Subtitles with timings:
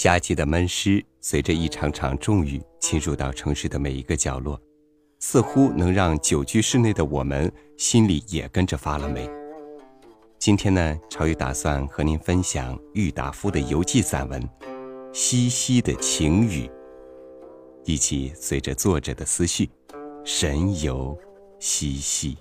[0.00, 4.56] 夏季的闷湿，随着一场场重雨侵入到城市的每一个角落，
[5.18, 9.28] 似乎能让久居室内的我们心里也跟着发了霉。
[10.38, 14.40] 今天呢，朝雨打算和您分享郁达夫的游记散文
[15.12, 16.68] 《淅淅的晴雨》，
[17.84, 19.68] 一起随着作者的思绪，
[20.24, 21.18] 神游
[21.58, 22.36] 淅淅。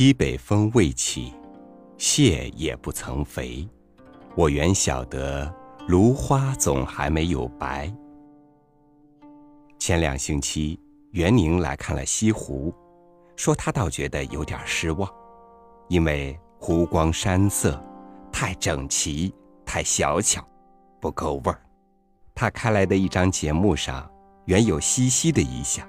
[0.00, 1.34] 西北风未起，
[1.98, 3.68] 蟹也不曾肥。
[4.34, 5.54] 我原晓得
[5.88, 7.94] 芦花总还没有白。
[9.78, 12.74] 前两星期，袁宁来看了西湖，
[13.36, 15.06] 说他倒觉得有点失望，
[15.90, 17.78] 因为湖光山色
[18.32, 19.30] 太整齐、
[19.66, 20.42] 太小巧，
[20.98, 21.60] 不够味儿。
[22.34, 24.10] 他开来的一张节目上
[24.46, 25.86] 原有淅淅的一下，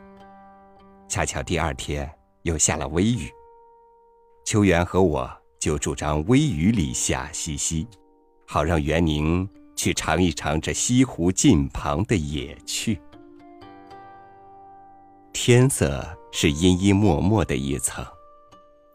[1.07, 3.31] 恰巧第二天又下了微雨。
[4.51, 7.87] 秋元和我就主张微雨里下淅淅，
[8.45, 12.99] 好让袁宁去尝一尝这西湖近旁的野趣。
[15.31, 18.05] 天色是阴阴默默的一层，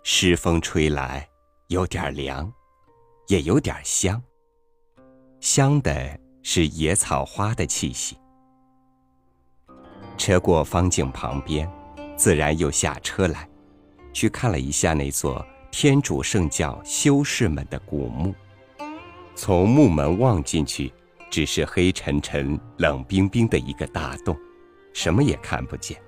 [0.03, 1.27] 湿风吹来，
[1.69, 2.53] 有点凉，
[3.29, 4.23] 也有点香。
[5.41, 8.19] 香的是野草花的气息。
[10.19, 11.67] 车过方井旁边，
[12.15, 13.49] 自然又下车来。
[14.17, 18.35] 去看了一下那座天主圣教修士们的古墓，
[19.35, 20.91] 从墓门望进去，
[21.29, 24.35] 只是黑沉沉、冷冰冰的一个大洞，
[24.95, 26.01] 什么也看不见。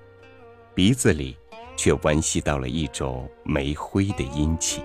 [0.73, 1.37] 鼻子里
[1.77, 4.81] 却闻吸到了一种煤灰的阴气，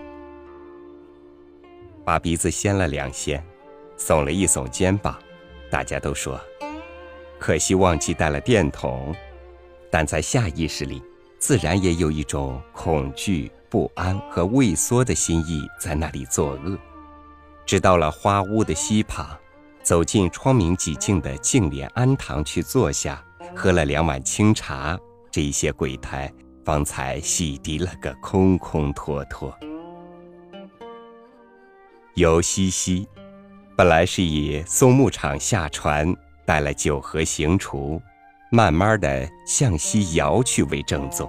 [2.04, 3.42] 把鼻子掀了两掀，
[3.96, 5.18] 耸了一耸肩膀，
[5.70, 6.38] 大家都说
[7.40, 9.16] ：“可惜忘记带了电筒。”
[9.90, 11.02] 但在下意识里。
[11.44, 16.78] 自然也有一种恐惧、不安和畏缩的心意在那里作恶。
[17.66, 19.28] 直到了花屋的西旁，
[19.82, 23.22] 走进窗明几净的净莲庵堂去坐下，
[23.54, 24.98] 喝了两碗清茶，
[25.30, 26.32] 这些鬼胎
[26.64, 29.54] 方才洗涤了个空空脱脱。
[32.14, 33.06] 游西溪，
[33.76, 36.10] 本来是以松木场下船，
[36.46, 38.00] 带了酒和行厨。
[38.54, 41.28] 慢慢的向西摇去为正宗。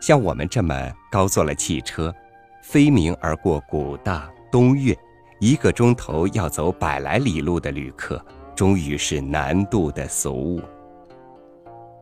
[0.00, 0.72] 像我们这么
[1.10, 2.14] 高坐了汽车，
[2.62, 4.96] 飞鸣而过古大东岳，
[5.40, 10.60] 一个钟头要走百来里路的旅客，终于是难度的俗物。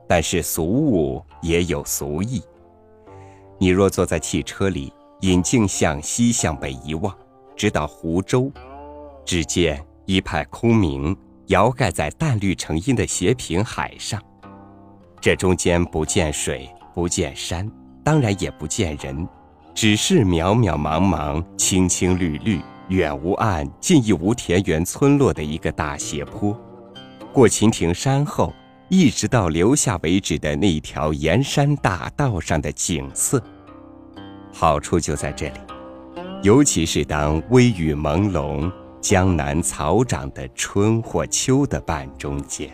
[0.07, 2.43] 但是俗物也有俗意。
[3.57, 7.17] 你若坐在汽车里，引颈向西向北一望，
[7.57, 8.53] 直到湖州，
[9.25, 11.17] 只见一派空明。
[11.51, 14.23] 摇盖在淡绿成荫的斜平海上，
[15.21, 17.69] 这中间不见水，不见山，
[18.05, 19.29] 当然也不见人，
[19.75, 26.57] 只是渺渺茫茫、青青绿绿、远无岸、近亦无田园村落的一个大斜坡。
[27.33, 28.55] 过秦亭山后，
[28.89, 33.43] 一直到留下为止的那一条沿山大道上的景色，
[34.53, 35.59] 好处就在这里，
[36.45, 38.71] 尤其是当微雨朦胧。
[39.01, 42.71] 江南草长的春或秋的半中间，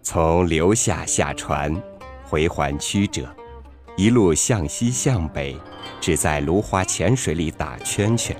[0.00, 1.74] 从留下下船，
[2.22, 3.28] 回环曲折，
[3.96, 5.56] 一路向西向北，
[6.00, 8.36] 只在芦花浅水里打圈圈。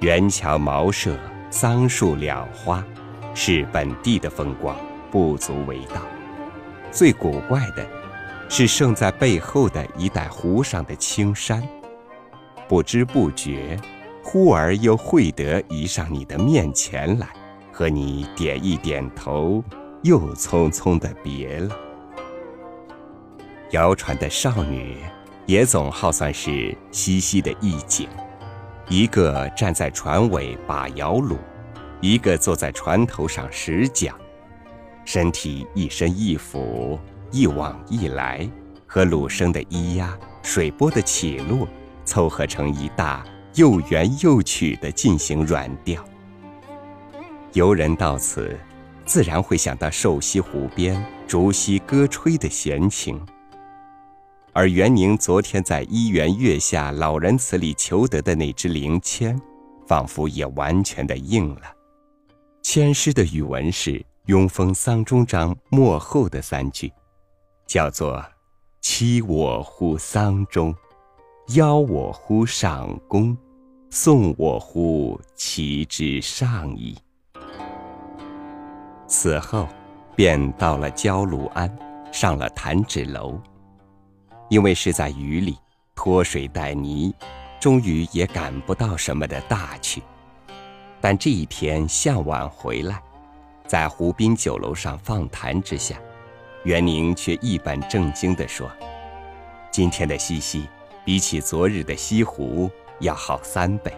[0.00, 1.14] 圆桥茅舍、
[1.50, 2.82] 桑树两花，
[3.34, 4.74] 是本地的风光，
[5.10, 6.00] 不足为道。
[6.90, 7.86] 最古怪的，
[8.48, 11.62] 是胜在背后的一带湖上的青山，
[12.66, 13.78] 不知不觉。
[14.30, 17.26] 忽而又会得移上你的面前来，
[17.72, 19.64] 和你点一点头，
[20.02, 21.74] 又匆匆的别了。
[23.70, 24.98] 谣传的少女，
[25.46, 28.06] 也总好算是西溪的意境。
[28.90, 31.38] 一个站在船尾把摇橹，
[32.02, 34.14] 一个坐在船头上使桨，
[35.06, 37.00] 身体一伸一俯，
[37.30, 38.46] 一往一来，
[38.86, 41.66] 和橹声的咿呀、水波的起落，
[42.04, 43.24] 凑合成一大。
[43.58, 46.04] 又圆又曲的进行软调，
[47.54, 48.56] 游人到此，
[49.04, 53.20] 自然会想到瘦西湖边竹溪歌吹的闲情。
[54.52, 59.36] 而袁宁昨天在一园月下老人祠里求得的那支灵签，
[59.88, 61.62] 仿佛也完全的应了。
[62.62, 66.92] 签诗的语文是：雍风丧钟章末后的三句，
[67.66, 68.24] 叫做
[68.80, 70.72] “欺我乎丧钟，
[71.56, 73.36] 邀我乎上宫，
[73.90, 76.96] 送我乎其之上矣”。
[79.08, 79.66] 此后，
[80.14, 81.74] 便到了焦鲁庵，
[82.12, 83.40] 上了弹指楼。
[84.50, 85.58] 因为是在雨里，
[85.94, 87.14] 拖水带泥，
[87.60, 90.02] 终于也赶不到什么的大去。
[91.00, 93.02] 但这一天向晚回来，
[93.66, 95.98] 在湖滨酒楼上放谈之下，
[96.64, 98.70] 袁宁却一本正经地说
[99.70, 100.66] ：“今天的西溪，
[101.04, 103.92] 比起昨日的西湖要好三倍。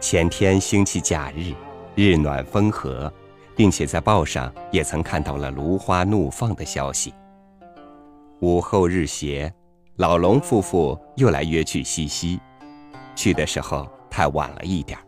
[0.00, 1.54] 前天星期假日。”
[1.96, 3.12] 日暖风和，
[3.56, 7.12] 并且在报上也曾看到了芦花怒放的消息。
[8.40, 9.52] 午后日斜，
[9.96, 12.40] 老龙夫妇又来约去西溪，
[13.16, 15.04] 去的时候太晚了一点儿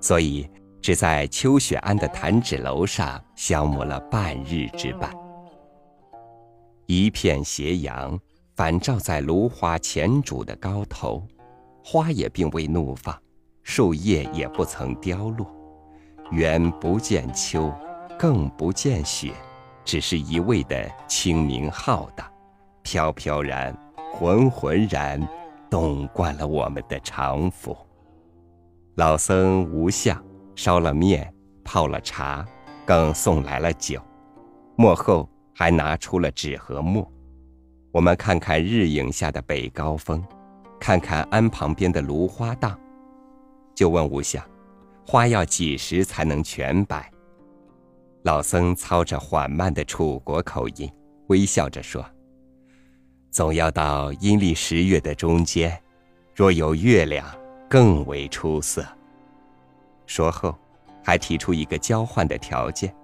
[0.00, 0.48] 所以
[0.82, 5.10] 只在秋雪庵的弹指楼上消磨了半日之半。
[6.86, 8.16] 一片斜阳
[8.62, 11.26] 反照在芦花前渚的高头，
[11.82, 13.12] 花也并未怒放，
[13.64, 15.44] 树叶也不曾凋落。
[16.30, 17.74] 原不见秋，
[18.16, 19.32] 更不见雪，
[19.84, 22.24] 只是一味的清明浩荡，
[22.82, 23.76] 飘飘然，
[24.12, 25.20] 浑浑然，
[25.68, 27.76] 冻惯了我们的常服。
[28.94, 30.24] 老僧无相
[30.54, 31.34] 烧了面，
[31.64, 32.46] 泡了茶，
[32.86, 34.00] 更送来了酒，
[34.76, 37.04] 幕后还拿出了纸和墨。
[37.92, 40.24] 我们看看日影下的北高峰，
[40.80, 42.76] 看看庵旁边的芦花荡，
[43.74, 44.42] 就问无相。
[45.06, 47.10] 花要几时才能全白？
[48.22, 50.90] 老僧操着缓慢的楚国口音，
[51.26, 52.02] 微笑着说
[53.30, 55.78] ：“总要到阴历十月的中间，
[56.34, 57.26] 若有月亮，
[57.68, 58.86] 更为出色。”
[60.06, 60.56] 说后，
[61.04, 62.94] 还提出一个交换的条件，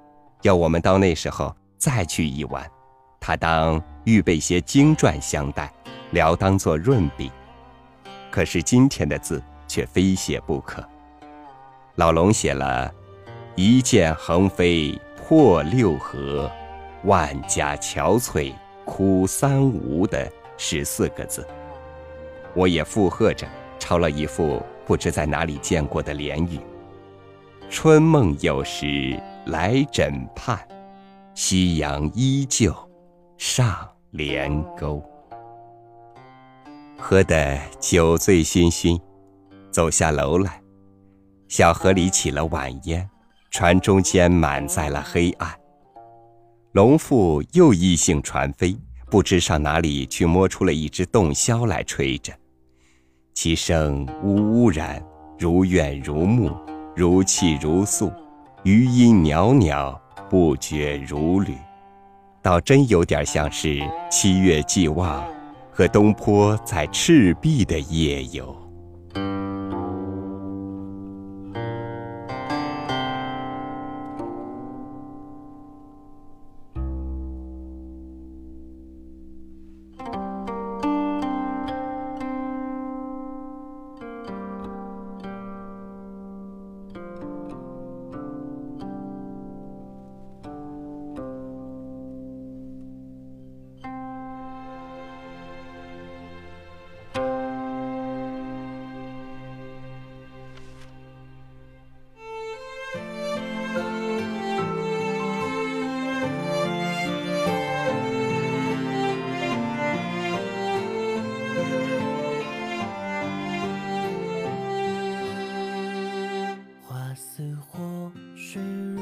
[0.42, 2.70] 要我们到那时候再去一晚，
[3.20, 5.72] 他当预备些经传相待，
[6.12, 7.30] 聊当做润笔。
[8.30, 10.86] 可是今天的字却非写不可。
[11.96, 12.92] 老龙写了
[13.56, 16.50] “一剑横飞破六合，
[17.04, 18.52] 万家憔悴
[18.84, 21.46] 哭三吴”的十四个字，
[22.54, 23.46] 我也附和着
[23.78, 26.60] 抄了一副不知在哪里见过的联语
[27.68, 30.58] ：“春梦有时来枕畔，
[31.34, 32.74] 夕阳依旧
[33.38, 35.02] 上帘钩。”
[36.98, 39.00] 喝得酒醉醺醺，
[39.70, 40.60] 走下楼来。
[41.46, 43.08] 小河里起了晚烟，
[43.50, 45.48] 船中间满载了黑暗。
[46.72, 48.76] 龙父又意兴传飞，
[49.08, 52.32] 不知上哪里去摸出了一只洞箫来吹着，
[53.32, 55.02] 其声呜呜然，
[55.38, 56.50] 如怨如慕，
[56.94, 58.12] 如泣如诉，
[58.64, 59.98] 余音袅袅，
[60.28, 61.54] 不绝如缕，
[62.48, 63.78] 倒真有点像是
[64.10, 65.22] 七月既望
[65.70, 68.56] 和东坡在赤壁的夜游。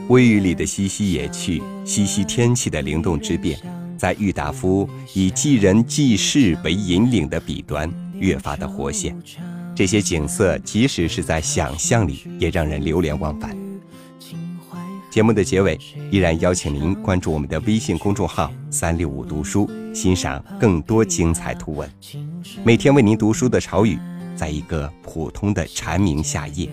[0.09, 3.59] 微雨里的西溪野趣，西溪天气的灵动之变，
[3.99, 9.17] 在郁达夫以济人济世为引领的笔端越发的活现。
[9.75, 13.57] 这些景色，即使是在想象里，也让人流连忘返。
[15.11, 15.77] 节目的结尾，
[16.13, 21.91] 依然邀请您关注我们的微信公众号“三六五读书”，欣赏更多精彩图文。
[22.63, 23.99] 每天为您读书的朝雨，
[24.37, 26.71] 在一个普通的蝉鸣夏夜，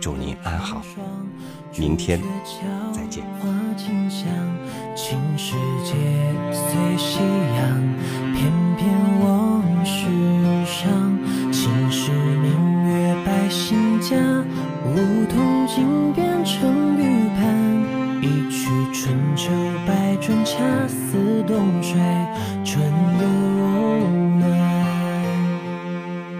[0.00, 0.82] 祝您安好。
[1.76, 2.20] 明天
[2.92, 3.24] 再见。
[3.40, 4.28] 花径香
[4.94, 5.54] 青世
[5.84, 5.92] 界
[6.52, 7.80] 随夕阳
[8.34, 8.88] 翩翩
[9.20, 10.06] 往事
[10.64, 11.18] 上
[11.52, 12.50] 青史明
[12.88, 14.16] 月百姓家
[14.84, 19.50] 梧桐竟变成玉盘一曲春秋
[19.86, 20.56] 百转恰
[20.88, 22.00] 似冬水
[22.64, 22.82] 春
[23.20, 23.26] 又
[24.38, 24.42] 暖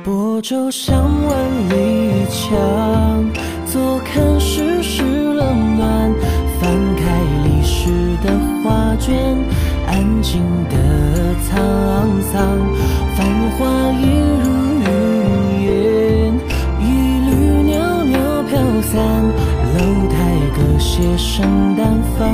[0.03, 0.95] 泊舟上
[1.27, 3.31] 万里江
[3.67, 4.41] 坐看
[12.35, 12.59] 藏，
[13.15, 14.05] 繁华映
[14.43, 14.45] 如
[14.83, 14.87] 云
[15.63, 15.71] 烟，
[16.81, 16.83] 一
[17.31, 17.31] 缕
[17.63, 17.73] 袅
[18.07, 18.93] 袅飘散。
[19.75, 20.15] 楼台
[20.57, 22.27] 歌榭声淡放，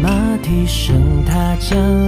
[0.00, 0.06] 马
[0.40, 2.03] 蹄声踏江。